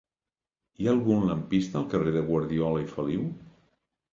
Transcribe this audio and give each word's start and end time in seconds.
Hi 0.83 0.87
ha 0.87 0.95
algun 0.95 1.27
lampista 1.31 1.79
al 1.81 1.87
carrer 1.91 2.15
de 2.17 2.25
Guardiola 2.31 2.83
i 2.87 2.89
Feliu? 2.95 3.29